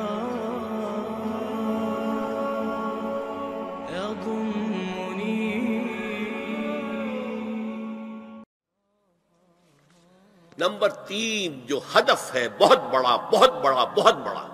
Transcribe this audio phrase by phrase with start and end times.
[3.90, 5.78] يضمني
[10.58, 14.46] number تین جو ہدف ہے، بہت بڑا بہت بڑا بہت بڑا۔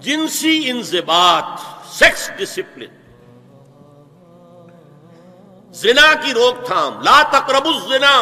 [0.00, 2.94] جنسی انضباط سیکس ڈسپلن
[5.72, 8.16] زنا کی روک تھام، لا تقربوا الزنا۔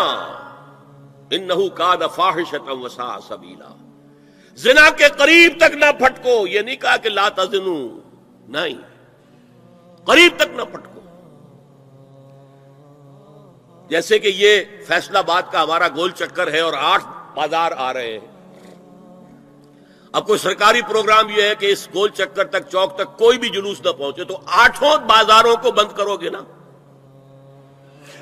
[1.30, 3.81] انہو کان فاحشتا وسا سبیلا۔
[4.54, 7.98] زنا کے قریب تک نہ پھٹکو، یہ نہیں کہا کہ لا تزنو،
[8.48, 8.74] نہیں۔
[10.04, 11.00] قریب تک نہ پھٹکو۔
[13.88, 18.12] جیسے کہ یہ فیصلہ باد کا ہمارا گول چکر ہے اور آٹھ بازار آ رہے
[18.12, 18.74] ہیں۔
[20.12, 23.48] اب کوئی سرکاری پروگرام یہ ہے کہ اس گول چکر تک، چوک تک کوئی بھی
[23.48, 26.40] جلوس نہ پہنچے تو آٹھوں بازاروں کو بند کرو گے نا۔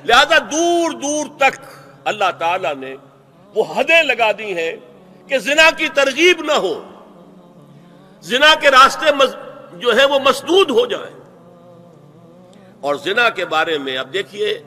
[0.04, 1.60] لہذا دور دور تک
[2.04, 2.96] اللہ تعالی نے
[3.54, 4.72] وہ حدیں لگا دی ہیں۔
[5.30, 6.84] کہ زنا کی ترغیب نہ ہو،
[8.20, 9.36] زنا کے راستے مز-
[9.72, 11.20] جو ہے وہ مسدود ہو جائیں
[12.80, 14.62] اور زنا کے بارے میں اب دیکھیے،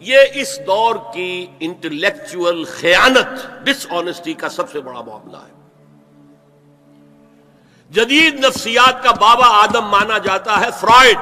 [0.00, 3.26] یہ اس دور کی انٹلیکچوئل خیانت
[3.64, 5.58] ڈس آنےسٹی کا سب سے بڑا معاملہ ہے۔
[7.90, 11.18] جدید نفسیات کا بابا آدم مانا جاتا ہے فرائڈ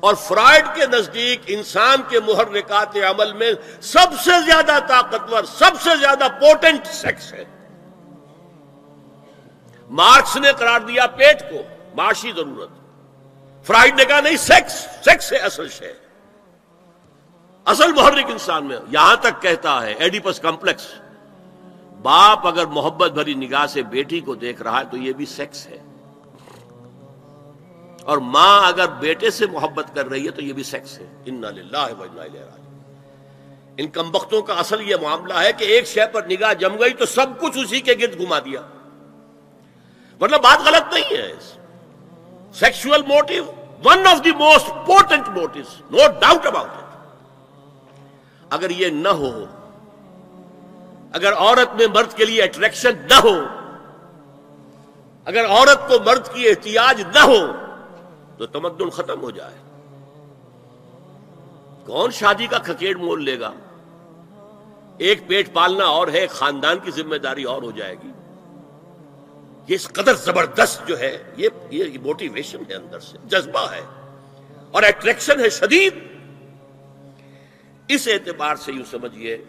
[0.00, 5.90] اور فرائڈ کے نزدیک انسان کے محرکات عمل میں سب سے زیادہ طاقتور، سب سے
[6.00, 7.44] زیادہ پوٹنٹ سیکس ہے۔
[9.90, 11.62] مارکس نے قرار دیا پیٹ کو،
[11.94, 12.68] معاشی ضرورت۔
[13.66, 14.72] فرائڈ نے کہا نہیں سیکس
[15.04, 15.92] سیکس ہے، اصل شے۔
[17.64, 20.86] اصل محرک انسان میں، یہاں تک کہتا ہے، ایڈیپس کمپلیکس۔
[22.02, 25.66] باپ اگر محبت بھری نگاہ سے بیٹی کو دیکھ رہا ہے تو یہ بھی سیکس
[25.66, 25.85] ہے۔
[28.06, 31.50] اور ماں اگر بیٹے سے محبت کر رہی ہے تو یہ بھی سیکس ہے۔ انا
[31.50, 32.66] للہ و انا الیہ راجعون۔
[33.76, 37.06] ان کمبختوں کا اصل یہ معاملہ ہے کہ ایک شے پر نگاہ جم گئی تو
[37.06, 38.60] سب کچھ اسی کے گرد گھما دیا۔
[40.20, 41.32] مطلب بات غلط نہیں ہے
[42.54, 43.52] sexual motto
[43.84, 45.60] one of the most important motto
[45.90, 46.86] no doubt about it
[48.50, 49.44] اگر یہ نہ ہو،
[51.12, 53.36] اگر عورت میں مرد کے لیے اٹریکشن نہ ہو،
[55.24, 57.65] اگر عورت کو مرد کی احتیاج نہ ہو
[58.38, 59.54] تو تمدن ختم ہو جائے۔
[61.86, 63.52] کون شادی کا کھکیڑ مول لے گا؟
[64.98, 68.08] ایک پیٹ پالنا اور ہے، خاندان کی ذمہ داری اور ہو جائے گی۔
[69.68, 73.80] یہ اس قدر زبردست جو ہے، یہ یہ موٹیویشن ہے اندر سے، جذبہ ہے
[74.70, 75.94] اور اٹریکشن ہے شدید۔
[77.88, 79.44] اس اعتبار سے یوں سمجھیے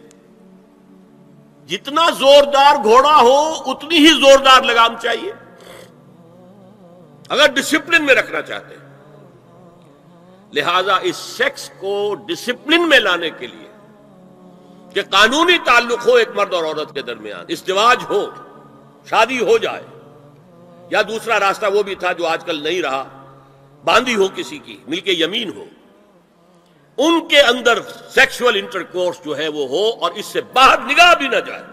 [1.67, 5.31] جتنا زوردار گھوڑا ہو، اتنی ہی زوردار لگام چاہیے۔
[7.29, 8.85] اگر ڈسپلن میں رکھنا چاہتے ہیں،
[10.53, 11.93] لہذا اس سیکس کو
[12.27, 13.67] ڈسپلن میں لانے کے لیے
[14.93, 18.25] کہ قانونی تعلق ہو ایک مرد اور عورت کے درمیان ازدواج ہو،
[19.09, 19.83] شادی ہو جائے،
[20.91, 23.03] یا دوسرا راستہ وہ بھی تھا جو آج کل نہیں رہا،
[23.83, 25.65] باندھی ہو کسی کی مل کے یمین ہو،
[26.97, 27.81] ان کے اندر
[28.13, 31.63] سیکشل انٹرکورس جو ہے وہ ہو اور اس سے باہر نگاہ بھی نہ جائے۔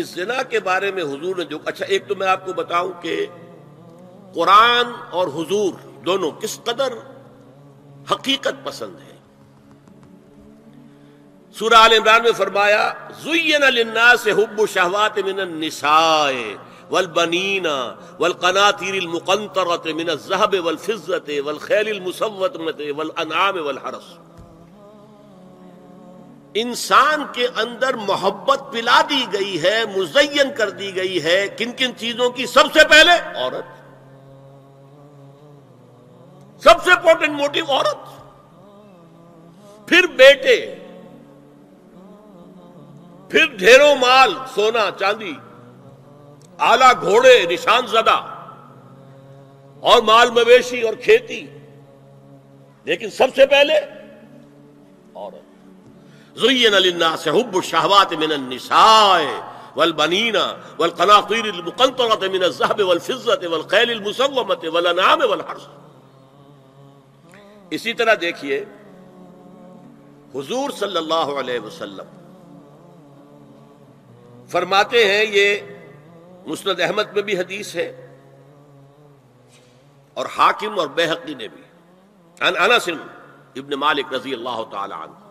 [0.00, 2.92] اس زنا کے بارے میں حضور نے جو اچھا ایک تو میں آپ کو بتاؤں
[3.02, 3.14] کہ
[4.34, 5.72] قرآن اور حضور
[6.06, 6.92] دونوں کس قدر
[8.10, 9.14] حقیقت پسند ہے
[11.56, 12.82] سورہ آل عمران میں فرمایا،
[13.22, 16.32] زین للناس حب شہوات من النساء
[16.90, 17.66] والبنین
[18.18, 22.54] والقناطیر المقنطرة من الذهب والفضة والخیل المسومة
[22.98, 24.08] والانعام والحرس۔
[26.58, 31.96] انسان کے اندر محبت پلا دی گئی ہے، مزین کر دی گئی ہے کن کن
[31.96, 33.64] چیزوں کی؟ سب سے پہلے عورت۔
[36.62, 37.96] سب سے امپورٹنٹ موٹو عورت۔
[39.88, 40.74] پھر بیٹے۔
[43.28, 45.32] پھر ڈھیروں مال، سونا، چاندی۔
[46.58, 48.46] آلہ گھوڑے، نشان زدہ۔
[49.80, 51.46] اور مال مویشی اور کھیتی۔
[52.84, 53.74] لیکن سب سے پہلے
[55.14, 55.45] عورت۔
[56.36, 59.20] زین للناس حب الشہوات من النساء
[59.76, 60.36] والبنین
[60.78, 65.66] والقناطیر المقنطرة من الذهب والفضة والخیل المسومة والانعام والحرث۔
[67.70, 68.64] اسی طرح دیکھیے،
[70.34, 72.14] حضور صلی اللہ علیہ وسلم
[74.48, 75.60] فرماتے ہیں، یہ
[76.46, 78.06] مسند احمد میں بھی حدیث ہے
[80.14, 81.62] اور حاکم اور بحقی نے بھی۔
[82.40, 82.88] عن انس
[83.56, 85.25] ابن مالک رضی اللہ تعالی عنہ۔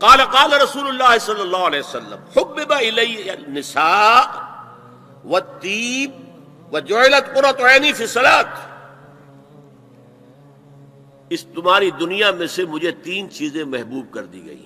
[0.00, 4.22] قال قال رسول اللہ صلی اللہ علیہ وسلم، حبب الی النساء
[5.24, 6.10] والطیب
[6.72, 8.52] وجعلت قرۃ عینی فی الصلاۃ۔
[11.30, 14.64] اس تمہاری دنیا میں سے مجھے تین چیزیں محبوب کر دی گئی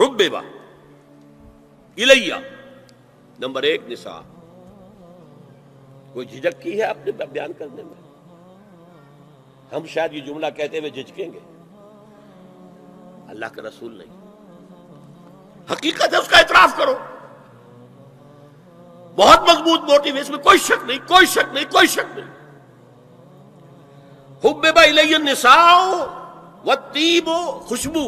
[0.00, 0.40] حب با
[1.98, 2.34] الیہ۔
[3.38, 4.20] نمبر ایک نسا
[6.12, 8.00] کوئی جھجک کی ہے اپنے بیان کرنے میں؟
[9.72, 11.38] ہم شاید یہ جملہ کہتے ہوئے جھجکیں گے۔
[13.28, 14.28] اللہ کا رسول نہیں۔
[15.72, 16.94] حقیقت ہے، اس کا اعتراف کرو۔
[19.16, 22.38] بہت مضبوط موٹو ہے، اس میں کوئی شک نہیں، کوئی شک نہیں، کوئی شک نہیں۔
[24.44, 24.82] حب با
[26.64, 27.30] و تیب
[27.60, 28.06] خوشبو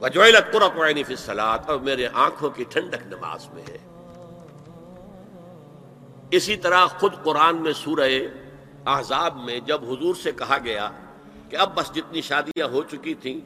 [0.00, 3.78] وجوہلت قرۃ عینی فی الصلاۃ اور میرے آنکھوں کی ٹھنڈک نماز میں ہے۔
[6.30, 8.08] اسی طرح خود قرآن میں سورہ
[8.86, 10.90] احزاب میں جب حضور سے کہا گیا
[11.52, 13.40] کہ اب بس جتنی شادیاں ہو چکی تھیں،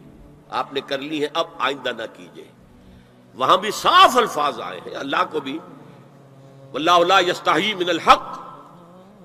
[0.50, 2.44] آپ نے کر لی ہیں، اب آئندہ نہ کیجیے
[3.34, 5.58] وہاں بھی صاف الفاظ آئے ہیں، اللہ کو بھی۔
[6.74, 8.38] اللہ اللہ یستاحی من الحق۔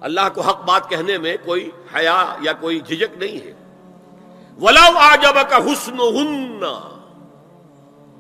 [0.02, 3.54] اللہ کو حق بات کہنے میں کوئی حیا یا کوئی جھجک نہیں ہے۔
[4.62, 6.64] ولا آجب کا حسن ہن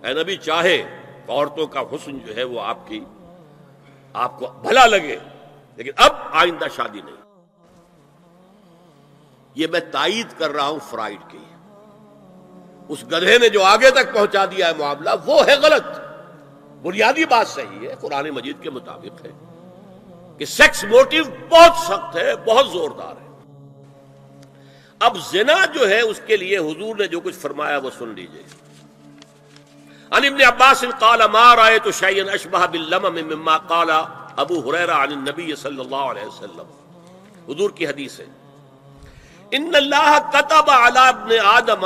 [0.03, 0.99] اے نبی، چاہے
[1.29, 2.99] عورتوں کا حسن جو ہے وہ آپ کی،
[4.13, 5.17] آپ کو بھلا لگے،
[5.75, 7.30] لیکن اب آئندہ شادی نہیں۔
[9.55, 11.37] یہ میں تائید کر رہا ہوں فرائڈ کی۔
[12.89, 15.99] اس گدھے نے جو آگے تک پہنچا دیا ہے معاملہ، وہ ہے غلط۔
[16.81, 19.31] بنیادی بات صحیح ہے، قرآن مجید کے مطابق ہے
[20.37, 23.27] کہ سیکس موٹیو بہت سخت ہے، بہت زوردار ہے۔
[24.99, 28.43] اب زنا جو ہے، اس کے لیے حضور نے جو کچھ فرمایا وہ سن لیجیے۔
[30.11, 33.89] ان ابن عباس قال ما رأيت شيئا اشبه باللمم مما قال
[34.37, 36.71] ابو هريره عن النبي صلی اللہ علیہ وسلم۔
[37.49, 38.25] حضور کی حدیث ہے۔
[39.51, 41.85] ان اللہ كتب على ابن آدم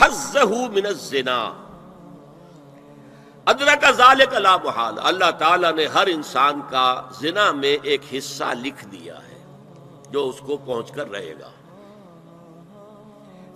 [0.00, 1.52] حزه من الزنا۔
[3.44, 8.86] ادرک ذالک لا محال۔ اللہ تعالی نے ہر انسان کا زنا میں ایک حصہ لکھ
[8.86, 9.44] دیا ہے،
[10.10, 11.50] جو اس کو پہنچ کر رہے گا۔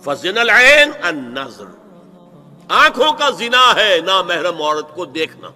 [0.03, 1.65] فزن العین النظر۔
[2.69, 5.47] آنکھوں کا زنا ہے، نہ محرم عورت کو دیکھنا۔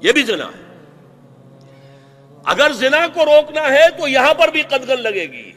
[0.00, 0.84] یہ بھی زنا ہے۔
[2.44, 5.52] اگر زنا کو روکنا ہے تو یہاں پر بھی قدغن لگے گی۔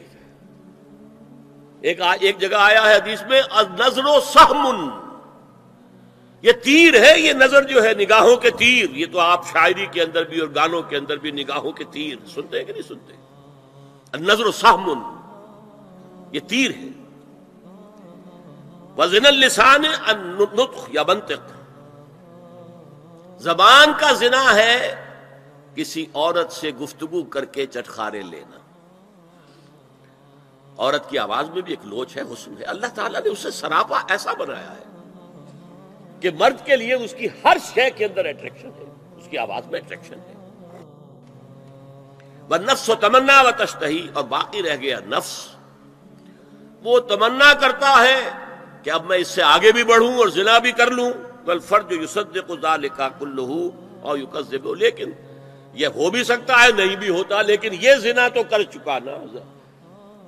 [1.86, 3.42] ایک ایک جگہ آیا ہے حدیث میں
[3.78, 4.90] نظر و سہمن۔
[6.42, 10.02] یہ تیر ہے، یہ نظر جو ہے نگاہوں کے تیر۔ یہ تو آپ شاعری کے
[10.02, 13.14] اندر بھی اور گانوں کے اندر بھی نگاہوں کے تیر۔ سنتے ہیں کہ نہیں سنتے؟
[14.18, 14.98] نظر و سہمن۔
[16.32, 16.88] یہ تیر ہے۔
[18.96, 19.84] وزن السان
[20.88, 21.52] یا بنطق۔
[23.42, 25.04] زبان کا زنا ہے،
[25.74, 28.56] کسی عورت سے گفتگو کر کے چٹخارے لینا۔
[30.78, 34.00] عورت کی آواز میں بھی ایک لوچ ہے، حسن ہے۔ اللہ تعالیٰ نے اسے سراپا
[34.08, 34.84] ایسا بنایا ہے
[36.20, 38.84] کہ مرد کے لیے اس کی ہر شے کے اندر اٹریکشن ہے۔
[39.18, 40.34] اس کی آواز میں اٹریکشن ہے۔
[42.48, 45.48] وہ نفس و تمنا و تشتہی اور باقی رہ گیا نفس۔
[46.82, 48.30] وہ تمنا کرتا ہے
[48.82, 51.10] کہ اب میں اس سے آگے بھی بڑھوں اور زنا بھی کر لوں۔
[51.44, 53.68] بل فرد یوسد ذالکا کلہ
[54.02, 55.10] اور یکذب لیکن
[55.74, 59.12] یہ ہو بھی سکتا ہے، نہیں بھی ہوتا، لیکن یہ زنا تو کر چکا نا۔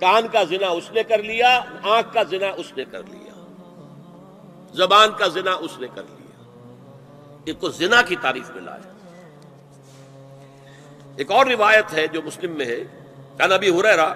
[0.00, 3.47] کان کا زنا اس نے کر لیا، آنکھ کا زنا اس نے کر لیا۔
[4.73, 6.43] زبان کا زنا اس نے کر لیا۔
[7.45, 8.93] ایک کو زنا کی تعریف میں لایا۔
[11.17, 12.85] ایک اور روایت ہے جو مسلم میں ہے۔
[13.41, 14.15] نبی ہریرا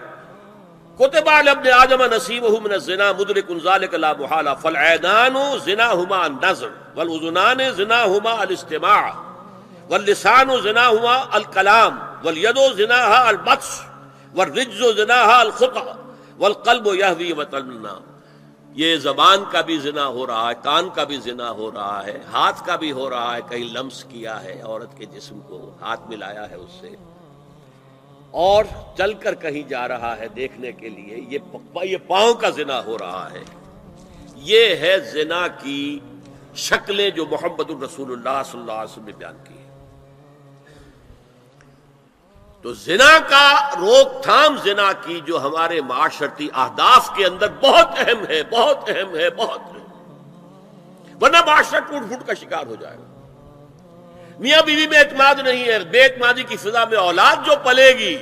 [0.97, 7.59] کتب علی ابن آدم نصیبہ من الزنا مدرک ذالک لا محالہ فالعینان زناہما النظر والعذنان
[7.77, 9.11] زناہما الاستماع،
[9.89, 13.92] واللسان زناہما الکلام، والید زناہا البطش۔
[14.35, 15.81] والرجز زناہا الخطع
[16.39, 17.99] والقلب یہوی وطلنا
[18.75, 22.19] یہ زبان کا بھی زنا ہو رہا ہے، کان کا بھی زنا ہو رہا ہے،
[22.33, 26.01] ہاتھ کا بھی ہو رہا ہے، کہیں لمس کیا ہے، عورت کے جسم کو ہاتھ
[26.09, 26.89] ملایا ہے اس سے۔
[28.31, 28.65] اور
[28.97, 31.39] چل کر کہیں جا رہا ہے دیکھنے کے لیے، یہ
[31.83, 33.45] یہ پاؤں کا زنا ہو رہا ہے۔
[34.37, 35.99] یہ ہے زنا کی
[36.57, 39.52] شکلیں جو محمد الرسول اللہ صلی اللہ علیہ وسلم نے بیان کی۔
[42.63, 48.27] تو زنا کا روک تھام زنا کی جو ہمارے معاشرتی اہداف کے اندر بہت اہم
[48.29, 54.37] ہے، بہت اہم ہے، بہت اہم ورنہ معاشرہ ٹوٹ پھوٹ کا شکار ہو جائے گا۔
[54.39, 58.17] میاں بیوی میں اعتماد نہیں ہے، بے اعتمادی کی فضا میں اولاد جو پلے گی،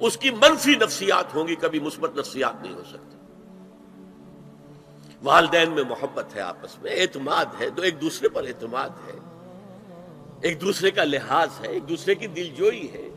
[0.00, 3.16] اس کی منفی نفسیات ہوں گی، کبھی مثبت نفسیات نہیں ہو سکتی
[5.22, 9.18] والدین میں محبت ہے آپس میں، اعتماد ہے تو ایک دوسرے پر اعتماد ہے۔
[10.42, 13.08] ایک دوسرے کا لحاظ ہے، ایک دوسرے کی دلجوئی ہے۔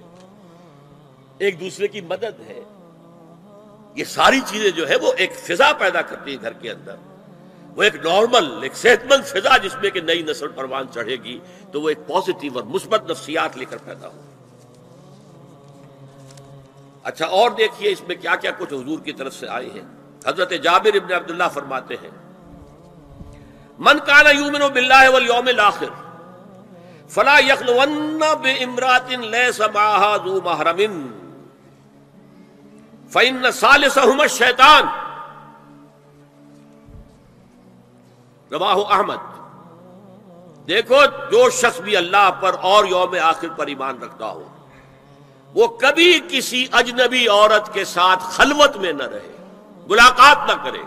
[1.37, 2.61] ایک دوسرے کی مدد ہے۔
[3.95, 6.95] یہ ساری چیزیں جو ہے وہ ایک فضا پیدا کرتی ہے گھر کے اندر۔
[7.75, 11.39] وہ ایک نارمل، ایک صحت مند فضا جس میں کہ نئی نسل پروان چڑھے گی،
[11.71, 14.21] تو وہ ایک پازیٹیو اور مثبت نفسیات لے کر پیدا ہو۔
[17.03, 19.83] اچھا اور دیکھیے اس میں کیا کیا کچھ حضور کی طرف سے آئے ہیں۔
[20.25, 22.09] حضرت جابر ابن عبداللہ فرماتے ہیں،
[23.79, 25.89] من کانا یومن و بلّہ والیوم الاخر،
[27.09, 28.53] فلا یخلون بے
[29.17, 31.24] لیس معها ذو محرم.
[33.11, 34.83] فإن ثالثهما الشیطان
[38.51, 39.21] رواہ احمد۔
[40.67, 40.99] دیکھو،
[41.31, 44.43] جو شخص بھی اللہ پر اور یوم آخر پر ایمان رکھتا ہو،
[45.53, 49.35] وہ کبھی کسی اجنبی عورت کے ساتھ خلوت میں نہ رہے،
[49.89, 50.83] ملاقات نہ کرے،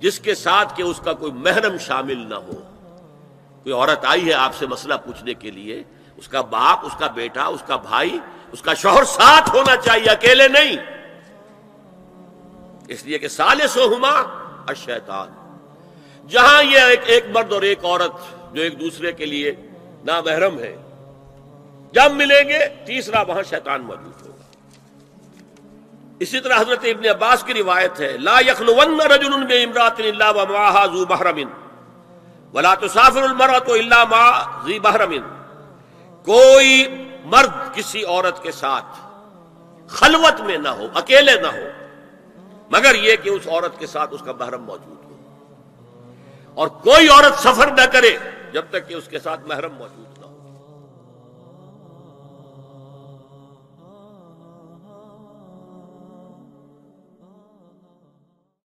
[0.00, 2.60] جس کے ساتھ کہ اس کا کوئی محرم شامل نہ ہو۔
[3.62, 5.82] کوئی عورت آئی ہے آپ سے مسئلہ پوچھنے کے لیے
[6.16, 8.18] اس کا باپ، اس کا بیٹا، اس کا بھائی،
[8.52, 10.76] اس کا شوہر ساتھ ہونا چاہیے، اکیلے نہیں۔
[12.88, 14.14] اس لیے کہ سال سو ہما
[14.68, 15.28] اشیتان
[16.28, 18.12] جہاں یہ ایک ایک مرد اور ایک عورت
[18.54, 19.52] جو ایک دوسرے کے لیے
[20.04, 20.76] نامحرم ہے،
[21.92, 24.42] جب ملیں گے، تیسرا وہاں شیطان موجود ہوگا۔
[26.20, 31.04] اسی طرح حضرت ابن عباس کی روایت ہے، لا یخلون رجل بامرات الا ومعها ذو
[31.10, 31.38] محرم
[32.54, 34.24] ولا تسافر المرأة الا مع
[34.64, 35.12] ذي محرم
[36.24, 36.86] کوئی
[37.24, 39.00] مرد کسی عورت کے ساتھ
[39.88, 41.84] خلوت میں نہ ہو، اکیلے نہ ہو،
[42.70, 45.10] مگر یہ کہ اس عورت کے ساتھ اس کا محرم موجود ہو۔
[46.54, 48.16] اور کوئی عورت سفر نہ کرے
[48.52, 50.03] جب تک کہ اس کے ساتھ محرم موجود